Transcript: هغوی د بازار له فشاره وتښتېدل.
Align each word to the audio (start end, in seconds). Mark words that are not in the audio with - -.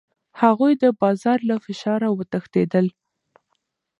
هغوی 0.41 0.73
د 0.83 0.85
بازار 1.01 1.39
له 1.49 1.55
فشاره 1.65 2.07
وتښتېدل. 2.17 2.87